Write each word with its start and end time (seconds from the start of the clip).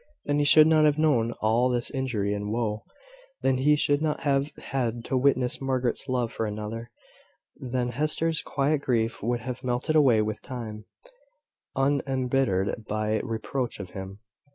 Then 0.25 0.39
he 0.39 0.45
should 0.45 0.65
not 0.65 0.85
have 0.85 0.97
known 0.97 1.29
of 1.29 1.37
all 1.41 1.69
this 1.69 1.91
injury 1.91 2.33
and 2.33 2.51
woe; 2.51 2.85
then 3.43 3.59
he 3.59 3.75
should 3.75 4.01
not 4.01 4.21
have 4.21 4.49
had 4.57 5.05
to 5.05 5.15
witness 5.15 5.61
Margaret's 5.61 6.09
love 6.09 6.33
for 6.33 6.47
another: 6.47 6.89
then 7.55 7.89
Hester's 7.89 8.41
quiet 8.41 8.81
grief 8.81 9.21
would 9.21 9.41
have 9.41 9.63
melted 9.63 9.95
away 9.95 10.23
with 10.23 10.41
time, 10.41 10.85
unembittered 11.75 12.83
by 12.87 13.19
reproach 13.19 13.79
of 13.79 13.91
him. 13.91 14.21